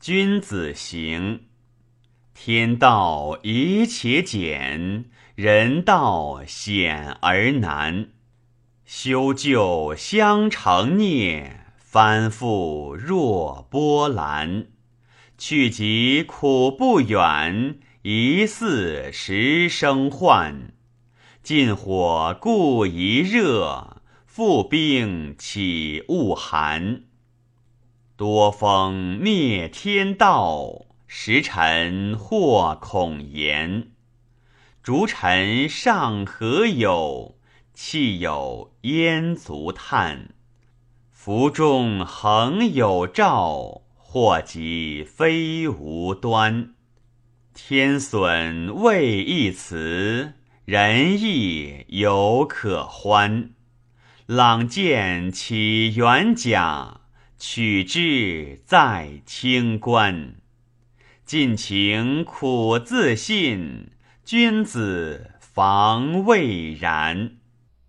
[0.00, 1.42] 君子行。
[2.32, 8.08] 天道宜且简，人道险而难。
[8.86, 14.68] 修旧相成孽，翻覆若波澜。
[15.36, 20.72] 去疾苦不远，疑似时生患。
[21.42, 27.02] 近火故宜热，复冰岂勿寒？
[28.20, 33.92] 多风灭天道，时臣或恐言。
[34.82, 37.38] 逐臣尚何有？
[37.72, 40.34] 气有焉足叹？
[41.10, 46.74] 福中恒有兆，祸及非无端。
[47.54, 50.34] 天损未易辞，
[50.66, 53.52] 人亦犹可欢。
[54.26, 56.99] 朗见起元甲，
[57.40, 60.34] 取之在清官。
[61.24, 63.92] 尽情苦自信，
[64.22, 67.39] 君子防未然。